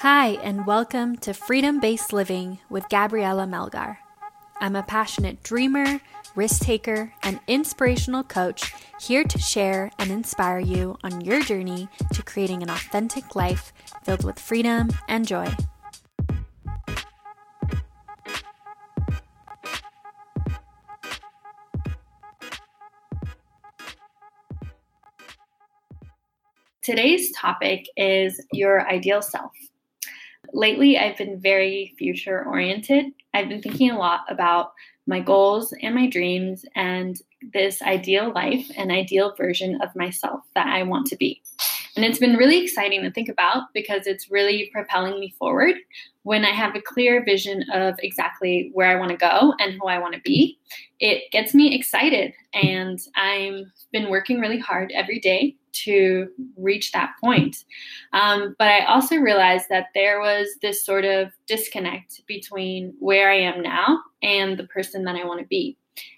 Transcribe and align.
Hi, 0.00 0.32
and 0.42 0.66
welcome 0.66 1.16
to 1.16 1.32
Freedom 1.32 1.80
Based 1.80 2.12
Living 2.12 2.58
with 2.68 2.86
Gabriella 2.90 3.46
Melgar. 3.46 3.96
I'm 4.60 4.76
a 4.76 4.82
passionate 4.82 5.42
dreamer, 5.42 6.02
risk 6.34 6.60
taker, 6.60 7.14
and 7.22 7.40
inspirational 7.46 8.22
coach 8.22 8.74
here 9.00 9.24
to 9.24 9.38
share 9.38 9.90
and 9.98 10.10
inspire 10.10 10.58
you 10.58 10.98
on 11.02 11.22
your 11.22 11.40
journey 11.40 11.88
to 12.12 12.22
creating 12.22 12.62
an 12.62 12.68
authentic 12.68 13.34
life 13.34 13.72
filled 14.04 14.22
with 14.22 14.38
freedom 14.38 14.90
and 15.08 15.26
joy. 15.26 15.50
Today's 26.82 27.32
topic 27.32 27.86
is 27.96 28.44
your 28.52 28.86
ideal 28.86 29.22
self. 29.22 29.52
Lately, 30.56 30.96
I've 30.96 31.18
been 31.18 31.38
very 31.38 31.94
future 31.98 32.42
oriented. 32.46 33.12
I've 33.34 33.50
been 33.50 33.60
thinking 33.60 33.90
a 33.90 33.98
lot 33.98 34.20
about 34.30 34.72
my 35.06 35.20
goals 35.20 35.74
and 35.82 35.94
my 35.94 36.08
dreams 36.08 36.64
and 36.74 37.20
this 37.52 37.82
ideal 37.82 38.32
life 38.32 38.66
and 38.74 38.90
ideal 38.90 39.34
version 39.36 39.78
of 39.82 39.94
myself 39.94 40.40
that 40.54 40.66
I 40.66 40.82
want 40.82 41.08
to 41.08 41.16
be. 41.16 41.42
And 41.94 42.06
it's 42.06 42.18
been 42.18 42.36
really 42.36 42.62
exciting 42.62 43.02
to 43.02 43.10
think 43.10 43.28
about 43.28 43.64
because 43.74 44.06
it's 44.06 44.30
really 44.30 44.70
propelling 44.72 45.20
me 45.20 45.34
forward 45.38 45.74
when 46.22 46.46
I 46.46 46.52
have 46.52 46.74
a 46.74 46.80
clear 46.80 47.22
vision 47.22 47.62
of 47.74 47.94
exactly 47.98 48.70
where 48.72 48.88
I 48.88 48.98
want 48.98 49.10
to 49.10 49.16
go 49.18 49.52
and 49.60 49.74
who 49.74 49.88
I 49.88 49.98
want 49.98 50.14
to 50.14 50.20
be. 50.22 50.58
It 51.00 51.30
gets 51.32 51.54
me 51.54 51.74
excited, 51.74 52.32
and 52.54 52.98
I've 53.14 53.66
been 53.92 54.08
working 54.08 54.40
really 54.40 54.58
hard 54.58 54.90
every 54.94 55.20
day 55.20 55.54
to 55.84 56.28
reach 56.56 56.92
that 56.92 57.12
point. 57.22 57.64
Um, 58.12 58.54
but 58.58 58.68
I 58.68 58.84
also 58.84 59.16
realized 59.16 59.66
that 59.70 59.88
there 59.94 60.20
was 60.20 60.48
this 60.62 60.84
sort 60.84 61.04
of 61.04 61.32
disconnect 61.46 62.22
between 62.26 62.94
where 62.98 63.30
I 63.30 63.38
am 63.38 63.62
now 63.62 64.00
and 64.22 64.58
the 64.58 64.66
person 64.66 65.04
that 65.04 65.16
I 65.16 65.24
want 65.24 65.40
to 65.40 65.46
be. 65.46 65.76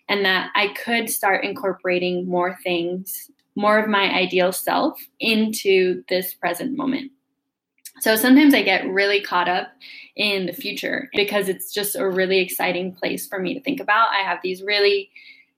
And 0.09 0.25
that 0.25 0.51
I 0.55 0.69
could 0.69 1.09
start 1.09 1.45
incorporating 1.45 2.29
more 2.29 2.59
things, 2.64 3.31
more 3.55 3.79
of 3.79 3.89
my 3.89 4.12
ideal 4.12 4.53
self 4.53 5.01
into 5.20 6.03
this 6.09 6.34
present 6.34 6.77
moment. 6.77 7.12
So 8.01 8.17
sometimes 8.17 8.55
I 8.55 8.62
get 8.62 8.89
really 8.89 9.20
caught 9.20 9.48
up 9.48 9.69
in 10.17 10.47
the 10.47 10.53
future 10.53 11.09
because 11.14 11.48
it's 11.48 11.73
just 11.73 11.97
a 11.97 12.09
really 12.09 12.39
exciting 12.39 12.95
place 12.95 13.27
for 13.27 13.39
me 13.39 13.55
to 13.55 13.61
think 13.61 13.81
about. 13.81 14.11
I 14.11 14.23
have 14.23 14.39
these 14.42 14.62
really 14.62 15.11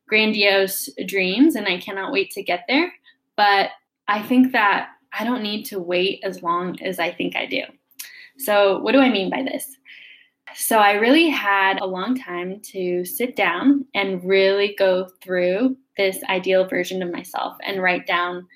grandiose 0.07 0.89
dreams 1.07 1.55
and 1.55 1.67
I 1.67 1.79
cannot 1.79 2.13
wait 2.13 2.31
to 2.33 2.43
get 2.43 2.65
there. 2.69 2.93
But 3.37 3.71
I 4.11 4.21
think 4.23 4.53
that 4.53 4.89
I 5.17 5.25
don't 5.25 5.43
need 5.43 5.65
to 5.67 5.79
wait 5.79 6.21
as 6.25 6.43
long 6.43 6.83
as 6.83 6.99
I 6.99 7.13
think 7.13 7.37
I 7.37 7.47
do. 7.47 7.63
So, 8.39 8.81
what 8.81 8.93
do 8.93 8.99
I 8.99 9.09
mean 9.09 9.31
by 9.31 9.45
this? 9.45 9.77
So, 10.57 10.81
I 10.81 10.95
really 10.95 11.29
had 11.29 11.81
a 11.81 11.87
long 11.87 12.19
time 12.19 12.61
to 12.73 13.05
sit 13.05 13.37
down 13.37 13.87
and 13.95 14.23
really 14.25 14.75
go 14.77 15.09
through 15.23 15.77
this 15.97 16.19
ideal 16.25 16.67
version 16.67 17.05
of 17.05 17.13
myself 17.13 17.57
and 17.65 17.81
write 17.81 18.05
down 18.05 18.49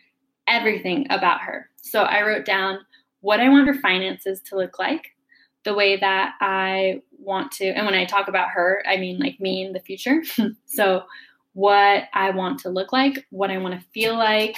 everything 0.48 1.06
about 1.10 1.40
her. 1.42 1.70
So, 1.82 2.02
I 2.02 2.26
wrote 2.26 2.44
down 2.44 2.80
what 3.20 3.38
I 3.38 3.48
want 3.48 3.68
her 3.68 3.74
finances 3.74 4.40
to 4.46 4.56
look 4.56 4.80
like, 4.80 5.14
the 5.62 5.74
way 5.74 5.96
that 5.98 6.34
I 6.40 7.00
want 7.16 7.52
to, 7.52 7.66
and 7.66 7.86
when 7.86 7.94
I 7.94 8.06
talk 8.06 8.26
about 8.26 8.48
her, 8.48 8.82
I 8.88 8.96
mean 8.96 9.20
like 9.20 9.38
me 9.38 9.64
in 9.64 9.72
the 9.72 9.80
future. 9.80 10.20
so, 10.66 11.04
what 11.52 12.04
I 12.12 12.30
want 12.30 12.58
to 12.60 12.70
look 12.70 12.92
like, 12.92 13.24
what 13.30 13.52
I 13.52 13.58
want 13.58 13.80
to 13.80 13.86
feel 13.92 14.18
like, 14.18 14.56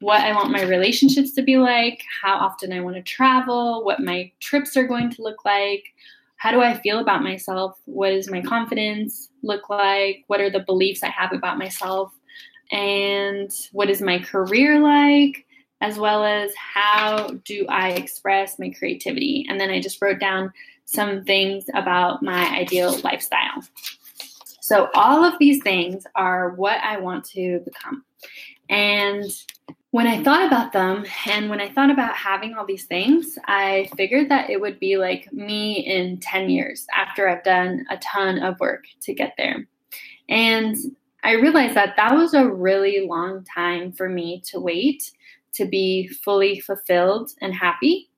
what 0.00 0.20
I 0.20 0.32
want 0.32 0.50
my 0.50 0.62
relationships 0.62 1.32
to 1.32 1.42
be 1.42 1.56
like, 1.56 2.02
how 2.22 2.36
often 2.36 2.72
I 2.72 2.80
want 2.80 2.96
to 2.96 3.02
travel, 3.02 3.84
what 3.84 4.00
my 4.00 4.30
trips 4.40 4.76
are 4.76 4.86
going 4.86 5.10
to 5.10 5.22
look 5.22 5.44
like, 5.44 5.84
how 6.36 6.50
do 6.50 6.60
I 6.60 6.78
feel 6.78 6.98
about 6.98 7.22
myself, 7.22 7.78
what 7.86 8.10
does 8.10 8.30
my 8.30 8.42
confidence 8.42 9.30
look 9.42 9.70
like, 9.70 10.24
what 10.26 10.40
are 10.40 10.50
the 10.50 10.60
beliefs 10.60 11.02
I 11.02 11.08
have 11.08 11.32
about 11.32 11.58
myself, 11.58 12.12
and 12.70 13.50
what 13.72 13.88
is 13.88 14.02
my 14.02 14.18
career 14.18 14.80
like, 14.80 15.46
as 15.80 15.98
well 15.98 16.24
as 16.24 16.52
how 16.56 17.28
do 17.44 17.66
I 17.68 17.90
express 17.90 18.58
my 18.58 18.70
creativity. 18.70 19.46
And 19.48 19.60
then 19.60 19.70
I 19.70 19.80
just 19.80 20.00
wrote 20.00 20.18
down 20.18 20.52
some 20.84 21.24
things 21.24 21.64
about 21.74 22.22
my 22.22 22.48
ideal 22.56 22.98
lifestyle. 23.00 23.62
So, 24.60 24.88
all 24.94 25.24
of 25.24 25.38
these 25.38 25.62
things 25.62 26.04
are 26.16 26.50
what 26.50 26.80
I 26.82 26.98
want 26.98 27.24
to 27.26 27.60
become. 27.64 28.04
And 28.68 29.24
when 29.92 30.06
I 30.06 30.22
thought 30.22 30.46
about 30.46 30.72
them 30.72 31.04
and 31.26 31.48
when 31.48 31.60
I 31.60 31.70
thought 31.70 31.90
about 31.90 32.16
having 32.16 32.54
all 32.54 32.66
these 32.66 32.86
things, 32.86 33.38
I 33.46 33.88
figured 33.96 34.28
that 34.30 34.50
it 34.50 34.60
would 34.60 34.78
be 34.80 34.96
like 34.96 35.32
me 35.32 35.74
in 35.74 36.18
10 36.18 36.50
years 36.50 36.86
after 36.94 37.28
I've 37.28 37.44
done 37.44 37.86
a 37.88 37.96
ton 37.98 38.42
of 38.42 38.58
work 38.60 38.84
to 39.02 39.14
get 39.14 39.34
there. 39.38 39.66
And 40.28 40.76
I 41.22 41.32
realized 41.32 41.74
that 41.74 41.94
that 41.96 42.14
was 42.14 42.34
a 42.34 42.48
really 42.48 43.06
long 43.06 43.44
time 43.44 43.92
for 43.92 44.08
me 44.08 44.42
to 44.46 44.60
wait 44.60 45.12
to 45.54 45.64
be 45.64 46.08
fully 46.08 46.60
fulfilled 46.60 47.30
and 47.40 47.54
happy. 47.54 48.10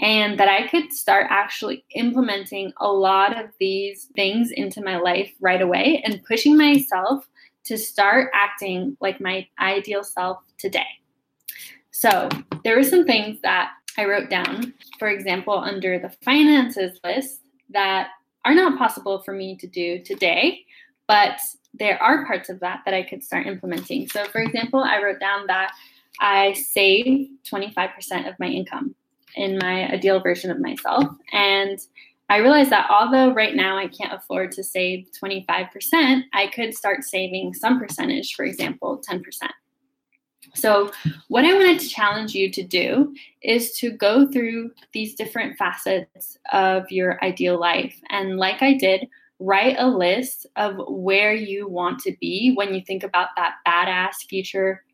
And 0.00 0.38
that 0.38 0.48
I 0.48 0.68
could 0.68 0.92
start 0.92 1.26
actually 1.28 1.84
implementing 1.96 2.72
a 2.80 2.86
lot 2.86 3.36
of 3.36 3.50
these 3.58 4.08
things 4.14 4.52
into 4.52 4.80
my 4.80 4.96
life 4.96 5.32
right 5.40 5.60
away 5.60 6.00
and 6.04 6.22
pushing 6.24 6.56
myself 6.56 7.28
to 7.64 7.76
start 7.76 8.30
acting 8.32 8.96
like 9.00 9.20
my 9.20 9.48
ideal 9.58 10.04
self 10.04 10.38
today. 10.56 10.86
So 11.98 12.28
there 12.62 12.76
were 12.76 12.84
some 12.84 13.04
things 13.04 13.40
that 13.42 13.72
I 13.96 14.04
wrote 14.04 14.30
down, 14.30 14.72
for 15.00 15.08
example, 15.08 15.58
under 15.58 15.98
the 15.98 16.10
finances 16.24 16.96
list 17.02 17.40
that 17.70 18.10
are 18.44 18.54
not 18.54 18.78
possible 18.78 19.20
for 19.22 19.32
me 19.32 19.56
to 19.56 19.66
do 19.66 20.00
today, 20.04 20.64
but 21.08 21.40
there 21.74 22.00
are 22.00 22.24
parts 22.24 22.50
of 22.50 22.60
that 22.60 22.82
that 22.84 22.94
I 22.94 23.02
could 23.02 23.24
start 23.24 23.48
implementing. 23.48 24.06
So, 24.06 24.26
for 24.26 24.40
example, 24.40 24.84
I 24.84 25.02
wrote 25.02 25.18
down 25.18 25.48
that 25.48 25.72
I 26.20 26.52
save 26.52 27.30
25% 27.52 28.28
of 28.28 28.38
my 28.38 28.46
income 28.46 28.94
in 29.34 29.58
my 29.58 29.90
ideal 29.90 30.20
version 30.20 30.52
of 30.52 30.60
myself. 30.60 31.04
And 31.32 31.80
I 32.28 32.36
realized 32.36 32.70
that 32.70 32.88
although 32.88 33.34
right 33.34 33.56
now 33.56 33.76
I 33.76 33.88
can't 33.88 34.12
afford 34.12 34.52
to 34.52 34.62
save 34.62 35.08
25%, 35.20 36.22
I 36.32 36.46
could 36.54 36.76
start 36.76 37.02
saving 37.02 37.54
some 37.54 37.80
percentage, 37.80 38.34
for 38.36 38.44
example, 38.44 39.02
10%. 39.10 39.20
So, 40.54 40.90
what 41.28 41.44
I 41.44 41.54
wanted 41.54 41.80
to 41.80 41.88
challenge 41.88 42.34
you 42.34 42.50
to 42.52 42.62
do 42.62 43.14
is 43.42 43.72
to 43.78 43.90
go 43.90 44.30
through 44.30 44.70
these 44.92 45.14
different 45.14 45.56
facets 45.58 46.38
of 46.52 46.90
your 46.90 47.22
ideal 47.22 47.58
life. 47.58 47.94
And, 48.10 48.36
like 48.36 48.62
I 48.62 48.74
did, 48.74 49.08
write 49.40 49.76
a 49.78 49.86
list 49.86 50.46
of 50.56 50.76
where 50.88 51.34
you 51.34 51.68
want 51.68 52.00
to 52.00 52.16
be 52.20 52.52
when 52.54 52.74
you 52.74 52.82
think 52.84 53.02
about 53.02 53.28
that 53.36 53.54
badass 53.66 54.26
future 54.28 54.84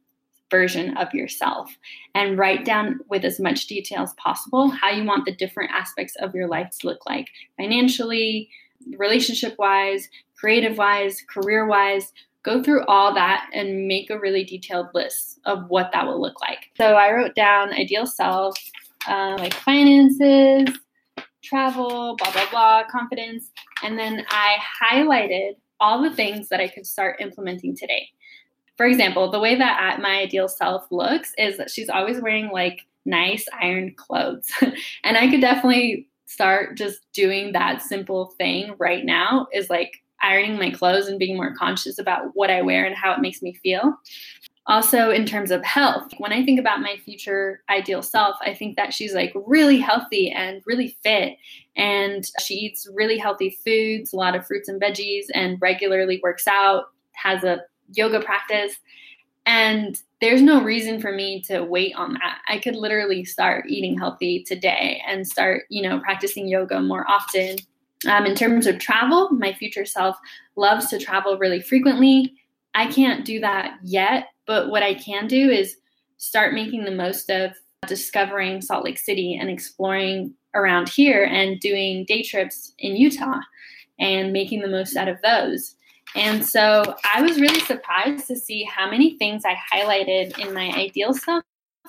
version 0.50 0.96
of 0.98 1.12
yourself 1.14 1.74
and 2.14 2.38
write 2.38 2.64
down 2.64 3.00
with 3.08 3.24
as 3.24 3.40
much 3.40 3.66
detail 3.66 4.02
as 4.02 4.12
possible 4.14 4.68
how 4.68 4.90
you 4.90 5.04
want 5.04 5.24
the 5.24 5.34
different 5.34 5.70
aspects 5.72 6.14
of 6.16 6.34
your 6.34 6.46
life 6.46 6.70
to 6.70 6.86
look 6.86 7.00
like 7.06 7.28
financially, 7.56 8.48
relationship 8.96 9.54
wise, 9.58 10.08
creative 10.36 10.76
wise, 10.76 11.22
career 11.28 11.66
wise 11.66 12.12
go 12.44 12.62
through 12.62 12.84
all 12.84 13.12
that 13.14 13.48
and 13.52 13.88
make 13.88 14.10
a 14.10 14.18
really 14.18 14.44
detailed 14.44 14.88
list 14.94 15.40
of 15.46 15.68
what 15.68 15.90
that 15.92 16.06
will 16.06 16.20
look 16.20 16.40
like. 16.40 16.70
So 16.76 16.94
I 16.94 17.12
wrote 17.12 17.34
down 17.34 17.72
ideal 17.72 18.06
self, 18.06 18.56
uh, 19.08 19.36
like 19.38 19.54
finances, 19.54 20.68
travel, 21.42 22.16
blah, 22.16 22.32
blah, 22.32 22.50
blah, 22.50 22.82
confidence. 22.88 23.50
And 23.82 23.98
then 23.98 24.24
I 24.28 24.56
highlighted 24.82 25.52
all 25.80 26.02
the 26.02 26.14
things 26.14 26.48
that 26.50 26.60
I 26.60 26.68
could 26.68 26.86
start 26.86 27.20
implementing 27.20 27.76
today. 27.76 28.08
For 28.76 28.86
example, 28.86 29.30
the 29.30 29.40
way 29.40 29.56
that 29.56 30.00
my 30.00 30.18
ideal 30.18 30.48
self 30.48 30.86
looks 30.90 31.32
is 31.38 31.56
that 31.58 31.70
she's 31.70 31.88
always 31.88 32.20
wearing 32.20 32.50
like 32.50 32.82
nice 33.06 33.46
ironed 33.60 33.96
clothes. 33.96 34.50
and 35.04 35.16
I 35.16 35.30
could 35.30 35.40
definitely 35.40 36.08
start 36.26 36.76
just 36.76 37.00
doing 37.12 37.52
that 37.52 37.82
simple 37.82 38.34
thing 38.38 38.74
right 38.78 39.04
now 39.04 39.46
is 39.52 39.70
like 39.70 40.03
ironing 40.24 40.58
my 40.58 40.70
clothes 40.70 41.06
and 41.06 41.18
being 41.18 41.36
more 41.36 41.54
conscious 41.54 41.98
about 41.98 42.30
what 42.34 42.50
I 42.50 42.62
wear 42.62 42.84
and 42.84 42.96
how 42.96 43.12
it 43.12 43.20
makes 43.20 43.42
me 43.42 43.54
feel. 43.62 43.94
Also, 44.66 45.10
in 45.10 45.26
terms 45.26 45.50
of 45.50 45.62
health, 45.62 46.10
when 46.16 46.32
I 46.32 46.42
think 46.42 46.58
about 46.58 46.80
my 46.80 46.96
future 47.04 47.62
ideal 47.68 48.02
self, 48.02 48.36
I 48.40 48.54
think 48.54 48.76
that 48.76 48.94
she's 48.94 49.14
like 49.14 49.34
really 49.46 49.78
healthy 49.78 50.30
and 50.30 50.62
really 50.64 50.96
fit. 51.02 51.36
And 51.76 52.24
she 52.40 52.54
eats 52.54 52.88
really 52.94 53.18
healthy 53.18 53.58
foods, 53.62 54.14
a 54.14 54.16
lot 54.16 54.34
of 54.34 54.46
fruits 54.46 54.70
and 54.70 54.80
veggies, 54.80 55.24
and 55.34 55.60
regularly 55.60 56.18
works 56.22 56.46
out, 56.46 56.84
has 57.12 57.44
a 57.44 57.60
yoga 57.92 58.20
practice. 58.20 58.76
And 59.44 60.00
there's 60.22 60.40
no 60.40 60.62
reason 60.62 60.98
for 60.98 61.12
me 61.12 61.42
to 61.42 61.62
wait 61.62 61.94
on 61.94 62.14
that. 62.14 62.38
I 62.48 62.56
could 62.56 62.76
literally 62.76 63.26
start 63.26 63.66
eating 63.68 63.98
healthy 63.98 64.42
today 64.44 65.02
and 65.06 65.28
start, 65.28 65.64
you 65.68 65.82
know, 65.82 66.00
practicing 66.00 66.48
yoga 66.48 66.80
more 66.80 67.04
often 67.06 67.56
um, 68.06 68.26
in 68.26 68.34
terms 68.34 68.66
of 68.66 68.78
travel, 68.78 69.30
my 69.30 69.52
future 69.52 69.84
self 69.84 70.16
loves 70.56 70.88
to 70.88 70.98
travel 70.98 71.38
really 71.38 71.60
frequently. 71.60 72.34
I 72.74 72.86
can't 72.86 73.24
do 73.24 73.40
that 73.40 73.78
yet, 73.82 74.28
but 74.46 74.68
what 74.70 74.82
I 74.82 74.94
can 74.94 75.26
do 75.26 75.50
is 75.50 75.76
start 76.18 76.54
making 76.54 76.84
the 76.84 76.90
most 76.90 77.30
of 77.30 77.52
discovering 77.86 78.60
Salt 78.60 78.84
Lake 78.84 78.98
City 78.98 79.36
and 79.36 79.50
exploring 79.50 80.34
around 80.54 80.88
here 80.88 81.24
and 81.24 81.60
doing 81.60 82.04
day 82.06 82.22
trips 82.22 82.72
in 82.78 82.96
Utah 82.96 83.40
and 83.98 84.32
making 84.32 84.60
the 84.60 84.68
most 84.68 84.96
out 84.96 85.08
of 85.08 85.20
those. 85.22 85.76
And 86.14 86.44
so 86.44 86.94
I 87.12 87.22
was 87.22 87.40
really 87.40 87.60
surprised 87.60 88.26
to 88.28 88.36
see 88.36 88.64
how 88.64 88.90
many 88.90 89.18
things 89.18 89.42
I 89.44 89.56
highlighted 89.72 90.38
in 90.38 90.54
my 90.54 90.70
ideal 90.70 91.12
self 91.12 91.44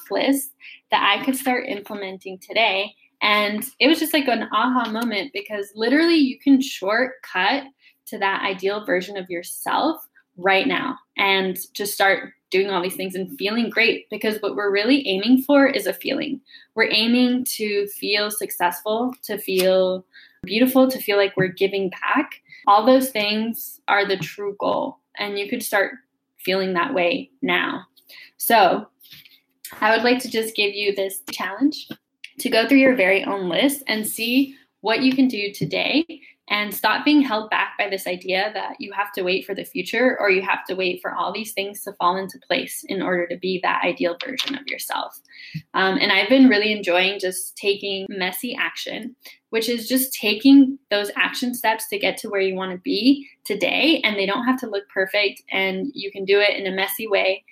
list 0.09 0.51
that 0.91 1.17
I 1.17 1.23
could 1.23 1.35
start 1.35 1.67
implementing 1.67 2.39
today. 2.39 2.95
And 3.21 3.63
it 3.79 3.87
was 3.87 3.99
just 3.99 4.13
like 4.13 4.27
an 4.27 4.47
aha 4.51 4.89
moment 4.89 5.31
because 5.33 5.71
literally 5.75 6.15
you 6.15 6.37
can 6.39 6.61
shortcut 6.61 7.63
to 8.07 8.17
that 8.19 8.43
ideal 8.43 8.85
version 8.85 9.17
of 9.17 9.29
yourself 9.29 10.07
right 10.37 10.67
now 10.67 10.97
and 11.17 11.57
just 11.73 11.93
start 11.93 12.33
doing 12.51 12.69
all 12.69 12.81
these 12.81 12.95
things 12.95 13.15
and 13.15 13.37
feeling 13.37 13.69
great 13.69 14.09
because 14.09 14.41
what 14.41 14.55
we're 14.55 14.71
really 14.71 15.07
aiming 15.07 15.41
for 15.41 15.65
is 15.65 15.87
a 15.87 15.93
feeling. 15.93 16.39
We're 16.75 16.91
aiming 16.91 17.45
to 17.55 17.87
feel 17.87 18.29
successful, 18.29 19.13
to 19.23 19.37
feel 19.37 20.05
beautiful, 20.43 20.89
to 20.89 20.99
feel 20.99 21.17
like 21.17 21.35
we're 21.35 21.47
giving 21.47 21.89
back. 21.89 22.41
All 22.67 22.85
those 22.85 23.09
things 23.09 23.81
are 23.87 24.07
the 24.07 24.17
true 24.17 24.55
goal. 24.59 24.99
And 25.17 25.39
you 25.39 25.49
could 25.49 25.63
start 25.63 25.93
feeling 26.37 26.73
that 26.73 26.93
way 26.93 27.31
now. 27.41 27.85
So, 28.37 28.87
I 29.81 29.95
would 29.95 30.03
like 30.03 30.19
to 30.19 30.29
just 30.29 30.55
give 30.55 30.73
you 30.73 30.95
this 30.95 31.21
challenge 31.31 31.87
to 32.39 32.49
go 32.49 32.67
through 32.67 32.79
your 32.79 32.95
very 32.95 33.23
own 33.23 33.49
list 33.49 33.83
and 33.87 34.07
see 34.07 34.55
what 34.81 35.01
you 35.01 35.15
can 35.15 35.27
do 35.27 35.51
today 35.51 36.05
and 36.47 36.73
stop 36.73 37.03
being 37.03 37.21
held 37.21 37.49
back 37.49 37.73
by 37.77 37.89
this 37.89 38.05
idea 38.05 38.51
that 38.53 38.75
you 38.79 38.91
have 38.93 39.11
to 39.13 39.23
wait 39.23 39.45
for 39.45 39.55
the 39.55 39.63
future 39.63 40.15
or 40.19 40.29
you 40.29 40.43
have 40.43 40.63
to 40.65 40.75
wait 40.75 41.01
for 41.01 41.13
all 41.13 41.33
these 41.33 41.53
things 41.53 41.81
to 41.81 41.93
fall 41.93 42.17
into 42.17 42.39
place 42.47 42.85
in 42.87 43.01
order 43.01 43.25
to 43.27 43.37
be 43.37 43.59
that 43.63 43.83
ideal 43.83 44.15
version 44.23 44.55
of 44.55 44.67
yourself. 44.67 45.19
Um, 45.73 45.97
and 45.99 46.11
I've 46.11 46.29
been 46.29 46.47
really 46.47 46.71
enjoying 46.71 47.19
just 47.19 47.57
taking 47.57 48.05
messy 48.09 48.55
action, 48.55 49.15
which 49.49 49.67
is 49.67 49.87
just 49.87 50.13
taking 50.13 50.77
those 50.91 51.09
action 51.15 51.55
steps 51.55 51.87
to 51.87 51.97
get 51.97 52.17
to 52.17 52.29
where 52.29 52.41
you 52.41 52.53
want 52.53 52.73
to 52.73 52.77
be 52.77 53.27
today. 53.43 54.01
And 54.03 54.15
they 54.15 54.27
don't 54.27 54.45
have 54.45 54.59
to 54.59 54.69
look 54.69 54.87
perfect, 54.93 55.41
and 55.51 55.87
you 55.95 56.11
can 56.11 56.25
do 56.25 56.39
it 56.39 56.55
in 56.59 56.71
a 56.71 56.75
messy 56.75 57.07
way, 57.07 57.43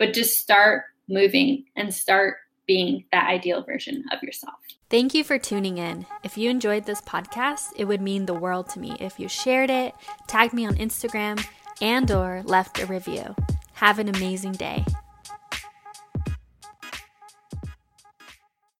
but 0.00 0.14
just 0.14 0.40
start 0.40 0.84
moving 1.08 1.64
and 1.76 1.94
start 1.94 2.38
being 2.66 3.04
that 3.12 3.28
ideal 3.28 3.62
version 3.62 4.04
of 4.12 4.22
yourself. 4.22 4.54
Thank 4.90 5.14
you 5.14 5.24
for 5.24 5.38
tuning 5.38 5.78
in. 5.78 6.06
If 6.22 6.36
you 6.36 6.50
enjoyed 6.50 6.84
this 6.84 7.00
podcast, 7.00 7.72
it 7.76 7.86
would 7.86 8.00
mean 8.00 8.26
the 8.26 8.34
world 8.34 8.68
to 8.70 8.78
me 8.78 8.96
if 9.00 9.18
you 9.18 9.28
shared 9.28 9.70
it, 9.70 9.94
tagged 10.26 10.52
me 10.52 10.66
on 10.66 10.76
Instagram, 10.76 11.44
and 11.80 12.10
or 12.10 12.42
left 12.44 12.78
a 12.78 12.86
review. 12.86 13.34
Have 13.74 13.98
an 13.98 14.08
amazing 14.08 14.52
day. 14.52 14.84